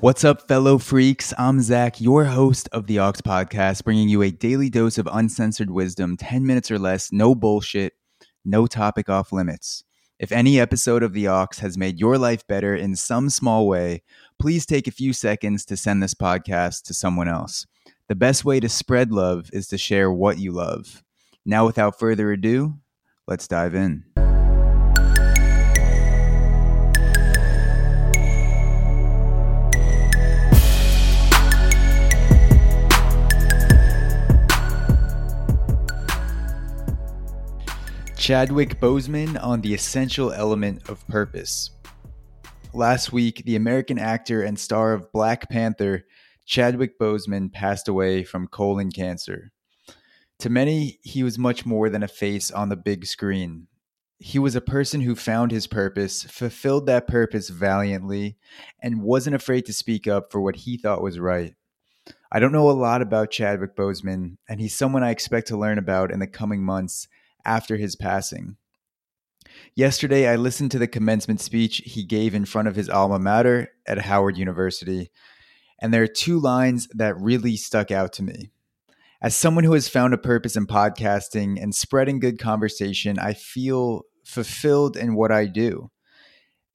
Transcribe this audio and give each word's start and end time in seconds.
What's 0.00 0.22
up, 0.22 0.46
fellow 0.46 0.78
freaks? 0.78 1.34
I'm 1.38 1.60
Zach, 1.60 2.00
your 2.00 2.26
host 2.26 2.68
of 2.70 2.86
the 2.86 3.00
Aux 3.00 3.14
Podcast, 3.14 3.82
bringing 3.82 4.08
you 4.08 4.22
a 4.22 4.30
daily 4.30 4.70
dose 4.70 4.96
of 4.96 5.08
uncensored 5.10 5.70
wisdom, 5.70 6.16
10 6.16 6.46
minutes 6.46 6.70
or 6.70 6.78
less, 6.78 7.10
no 7.10 7.34
bullshit, 7.34 7.94
no 8.44 8.68
topic 8.68 9.08
off 9.08 9.32
limits. 9.32 9.82
If 10.20 10.30
any 10.30 10.60
episode 10.60 11.02
of 11.02 11.14
the 11.14 11.26
Aux 11.26 11.48
has 11.58 11.76
made 11.76 11.98
your 11.98 12.16
life 12.16 12.46
better 12.46 12.76
in 12.76 12.94
some 12.94 13.28
small 13.28 13.66
way, 13.66 14.04
please 14.38 14.66
take 14.66 14.86
a 14.86 14.92
few 14.92 15.12
seconds 15.12 15.64
to 15.64 15.76
send 15.76 16.00
this 16.00 16.14
podcast 16.14 16.82
to 16.84 16.94
someone 16.94 17.26
else. 17.26 17.66
The 18.06 18.14
best 18.14 18.44
way 18.44 18.60
to 18.60 18.68
spread 18.68 19.10
love 19.10 19.50
is 19.52 19.66
to 19.66 19.78
share 19.78 20.12
what 20.12 20.38
you 20.38 20.52
love. 20.52 21.02
Now, 21.44 21.66
without 21.66 21.98
further 21.98 22.30
ado, 22.30 22.78
let's 23.26 23.48
dive 23.48 23.74
in. 23.74 24.04
Chadwick 38.18 38.80
Boseman 38.80 39.40
on 39.40 39.60
the 39.60 39.72
essential 39.72 40.32
element 40.32 40.88
of 40.88 41.06
purpose. 41.06 41.70
Last 42.74 43.12
week, 43.12 43.44
the 43.46 43.54
American 43.54 43.96
actor 43.96 44.42
and 44.42 44.58
star 44.58 44.92
of 44.92 45.12
Black 45.12 45.48
Panther, 45.48 46.04
Chadwick 46.44 46.98
Boseman, 46.98 47.52
passed 47.52 47.86
away 47.86 48.24
from 48.24 48.48
colon 48.48 48.90
cancer. 48.90 49.52
To 50.40 50.50
many, 50.50 50.98
he 51.02 51.22
was 51.22 51.38
much 51.38 51.64
more 51.64 51.88
than 51.88 52.02
a 52.02 52.08
face 52.08 52.50
on 52.50 52.68
the 52.68 52.76
big 52.76 53.06
screen. 53.06 53.68
He 54.18 54.40
was 54.40 54.56
a 54.56 54.60
person 54.60 55.02
who 55.02 55.14
found 55.14 55.52
his 55.52 55.68
purpose, 55.68 56.24
fulfilled 56.24 56.86
that 56.86 57.06
purpose 57.06 57.48
valiantly, 57.50 58.36
and 58.82 59.00
wasn't 59.00 59.36
afraid 59.36 59.64
to 59.66 59.72
speak 59.72 60.08
up 60.08 60.32
for 60.32 60.40
what 60.40 60.56
he 60.56 60.76
thought 60.76 61.02
was 61.02 61.20
right. 61.20 61.54
I 62.32 62.40
don't 62.40 62.52
know 62.52 62.68
a 62.68 62.72
lot 62.72 63.00
about 63.00 63.30
Chadwick 63.30 63.76
Boseman, 63.76 64.38
and 64.48 64.60
he's 64.60 64.74
someone 64.74 65.04
I 65.04 65.10
expect 65.10 65.46
to 65.48 65.56
learn 65.56 65.78
about 65.78 66.10
in 66.10 66.18
the 66.18 66.26
coming 66.26 66.64
months 66.64 67.06
after 67.48 67.78
his 67.78 67.96
passing. 67.96 68.56
Yesterday, 69.74 70.28
I 70.28 70.36
listened 70.36 70.70
to 70.72 70.78
the 70.78 70.86
commencement 70.86 71.40
speech 71.40 71.78
he 71.84 72.04
gave 72.04 72.34
in 72.34 72.44
front 72.44 72.68
of 72.68 72.76
his 72.76 72.90
alma 72.90 73.18
mater 73.18 73.68
at 73.86 74.02
Howard 74.02 74.36
University, 74.36 75.10
and 75.80 75.92
there 75.92 76.02
are 76.02 76.08
two 76.08 76.38
lines 76.38 76.88
that 76.94 77.18
really 77.18 77.56
stuck 77.56 77.90
out 77.90 78.12
to 78.14 78.22
me. 78.22 78.50
As 79.22 79.34
someone 79.34 79.64
who 79.64 79.72
has 79.72 79.88
found 79.88 80.12
a 80.12 80.18
purpose 80.18 80.56
in 80.56 80.66
podcasting 80.66 81.60
and 81.60 81.74
spreading 81.74 82.20
good 82.20 82.38
conversation, 82.38 83.18
I 83.18 83.32
feel 83.32 84.02
fulfilled 84.24 84.96
in 84.96 85.14
what 85.14 85.32
I 85.32 85.46
do. 85.46 85.90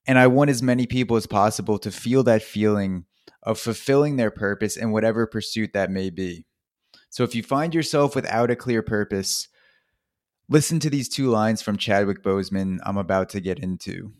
And 0.05 0.17
I 0.17 0.27
want 0.27 0.49
as 0.49 0.63
many 0.63 0.87
people 0.87 1.15
as 1.15 1.27
possible 1.27 1.77
to 1.79 1.91
feel 1.91 2.23
that 2.23 2.41
feeling 2.41 3.05
of 3.43 3.59
fulfilling 3.59 4.15
their 4.15 4.31
purpose 4.31 4.75
in 4.75 4.91
whatever 4.91 5.27
pursuit 5.27 5.71
that 5.73 5.91
may 5.91 6.09
be. 6.09 6.45
So 7.09 7.23
if 7.23 7.35
you 7.35 7.43
find 7.43 7.75
yourself 7.75 8.15
without 8.15 8.49
a 8.49 8.55
clear 8.55 8.81
purpose, 8.81 9.47
Listen 10.49 10.79
to 10.79 10.89
these 10.89 11.09
two 11.09 11.29
lines 11.29 11.61
from 11.61 11.77
Chadwick 11.77 12.21
Boseman 12.21 12.79
I'm 12.85 12.97
about 12.97 13.29
to 13.29 13.39
get 13.39 13.59
into. 13.59 14.11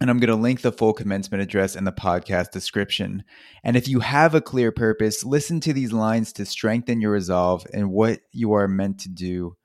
And 0.00 0.08
I'm 0.08 0.18
going 0.18 0.28
to 0.28 0.34
link 0.34 0.62
the 0.62 0.72
full 0.72 0.94
commencement 0.94 1.42
address 1.42 1.76
in 1.76 1.84
the 1.84 1.92
podcast 1.92 2.50
description. 2.52 3.22
And 3.62 3.76
if 3.76 3.86
you 3.86 4.00
have 4.00 4.34
a 4.34 4.40
clear 4.40 4.72
purpose, 4.72 5.24
listen 5.24 5.60
to 5.60 5.74
these 5.74 5.92
lines 5.92 6.32
to 6.34 6.46
strengthen 6.46 7.02
your 7.02 7.12
resolve 7.12 7.66
and 7.72 7.90
what 7.90 8.20
you 8.32 8.54
are 8.54 8.66
meant 8.66 9.00
to 9.00 9.10
do 9.10 9.56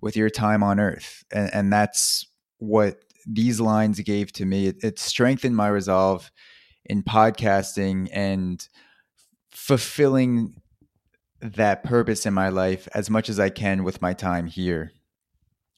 with 0.00 0.14
your 0.14 0.28
time 0.28 0.62
on 0.62 0.78
earth. 0.78 1.24
And, 1.32 1.52
and 1.54 1.72
that's 1.72 2.26
what 2.58 2.98
these 3.26 3.60
lines 3.60 3.98
gave 4.00 4.32
to 4.34 4.44
me. 4.44 4.66
It, 4.66 4.84
it 4.84 4.98
strengthened 4.98 5.56
my 5.56 5.68
resolve 5.68 6.30
in 6.84 7.02
podcasting 7.02 8.08
and 8.12 8.66
fulfilling 9.50 10.60
that 11.40 11.82
purpose 11.82 12.26
in 12.26 12.34
my 12.34 12.50
life 12.50 12.88
as 12.94 13.08
much 13.08 13.28
as 13.28 13.40
I 13.40 13.48
can 13.48 13.84
with 13.84 14.02
my 14.02 14.12
time 14.12 14.46
here. 14.46 14.92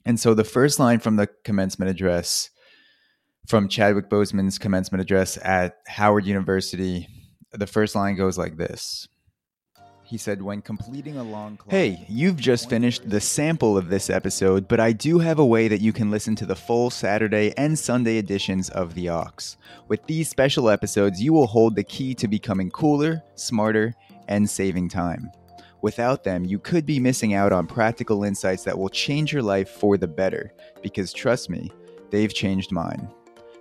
And 0.05 0.19
so 0.19 0.35
the 0.35 0.45
first 0.45 0.79
line 0.79 0.99
from 0.99 1.17
the 1.17 1.29
commencement 1.45 1.91
address 1.91 2.51
from 3.47 3.69
Chadwick 3.69 4.09
Boseman's 4.09 4.59
commencement 4.59 5.03
address 5.03 5.39
at 5.43 5.79
Howard 5.87 6.25
University, 6.25 7.09
the 7.53 7.67
first 7.67 7.95
line 7.95 8.17
goes 8.17 8.39
like 8.39 8.57
this. 8.57 9.09
He 10.05 10.19
said, 10.19 10.43
when 10.43 10.61
completing 10.61 11.19
a 11.19 11.23
long 11.23 11.57
clock, 11.57 11.71
Hey, 11.71 12.05
you've 12.09 12.37
just 12.37 12.69
finished 12.69 13.09
the 13.09 13.21
sample 13.21 13.79
of 13.79 13.91
this 13.91 14.11
episode, 14.11 14.67
but 14.67 14.81
I 14.81 14.91
do 14.91 15.21
have 15.21 15.39
a 15.39 15.47
way 15.47 15.69
that 15.69 15.81
you 15.81 15.93
can 15.93 16.11
listen 16.11 16.35
to 16.37 16.47
the 16.47 16.57
full 16.57 16.91
Saturday 16.91 17.55
and 17.57 17.79
Sunday 17.79 18.19
editions 18.19 18.71
of 18.71 18.95
The 18.95 19.09
Aux. 19.09 19.31
With 19.87 20.05
these 20.07 20.29
special 20.29 20.69
episodes, 20.69 21.23
you 21.23 21.33
will 21.33 21.47
hold 21.47 21.77
the 21.77 21.85
key 21.85 22.17
to 22.17 22.27
becoming 22.27 22.73
cooler, 22.73 23.23
smarter, 23.37 23.95
and 24.27 24.51
saving 24.51 24.89
time. 24.89 25.31
Without 25.83 26.25
them, 26.25 26.45
you 26.45 26.59
could 26.59 26.85
be 26.85 27.01
missing 27.01 27.35
out 27.35 27.53
on 27.53 27.67
practical 27.67 28.25
insights 28.25 28.65
that 28.65 28.79
will 28.79 28.89
change 28.89 29.33
your 29.33 29.43
life 29.43 29.69
for 29.69 29.97
the 29.97 30.09
better, 30.09 30.53
because 30.83 31.13
trust 31.13 31.49
me, 31.49 31.71
they've 32.11 32.33
changed 32.33 32.73
mine. 32.73 33.09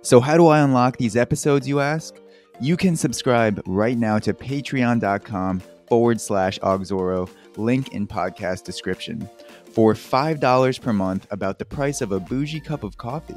So, 0.02 0.20
how 0.20 0.36
do 0.36 0.48
I 0.48 0.60
unlock 0.60 0.96
these 0.96 1.16
episodes, 1.16 1.68
you 1.68 1.80
ask? 1.80 2.16
You 2.60 2.76
can 2.76 2.96
subscribe 2.96 3.62
right 3.66 3.96
now 3.96 4.18
to 4.18 4.34
patreon.com 4.34 5.62
forward 5.88 6.20
slash 6.20 6.58
Auxoro, 6.60 7.28
link 7.56 7.92
in 7.94 8.06
podcast 8.06 8.64
description. 8.64 9.28
For 9.72 9.94
$5 9.94 10.80
per 10.80 10.92
month, 10.92 11.26
about 11.30 11.58
the 11.58 11.64
price 11.64 12.00
of 12.00 12.12
a 12.12 12.20
bougie 12.20 12.60
cup 12.60 12.82
of 12.82 12.96
coffee 12.96 13.36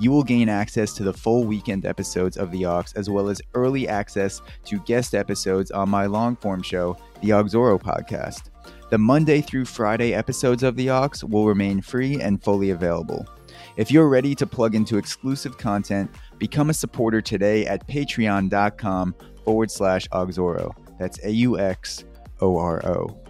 you 0.00 0.10
will 0.10 0.24
gain 0.24 0.48
access 0.48 0.94
to 0.94 1.04
the 1.04 1.12
full 1.12 1.44
weekend 1.44 1.84
episodes 1.84 2.36
of 2.36 2.50
The 2.50 2.66
Aux, 2.66 2.84
as 2.96 3.10
well 3.10 3.28
as 3.28 3.40
early 3.54 3.86
access 3.86 4.40
to 4.64 4.80
guest 4.80 5.14
episodes 5.14 5.70
on 5.70 5.90
my 5.90 6.06
long 6.06 6.36
form 6.36 6.62
show, 6.62 6.96
The 7.20 7.28
Auxoro 7.28 7.80
Podcast. 7.80 8.50
The 8.90 8.98
Monday 8.98 9.40
through 9.42 9.66
Friday 9.66 10.14
episodes 10.14 10.62
of 10.62 10.74
The 10.74 10.90
Aux 10.90 11.10
will 11.28 11.46
remain 11.46 11.82
free 11.82 12.20
and 12.20 12.42
fully 12.42 12.70
available. 12.70 13.28
If 13.76 13.90
you're 13.90 14.08
ready 14.08 14.34
to 14.34 14.46
plug 14.46 14.74
into 14.74 14.96
exclusive 14.96 15.58
content, 15.58 16.10
become 16.38 16.70
a 16.70 16.74
supporter 16.74 17.20
today 17.20 17.66
at 17.66 17.86
patreon.com 17.86 19.14
forward 19.44 19.70
slash 19.70 20.08
Auxoro. 20.08 20.72
That's 20.98 21.22
A 21.24 21.30
U 21.30 21.58
X 21.58 22.04
O 22.40 22.56
R 22.56 22.84
O. 22.86 23.20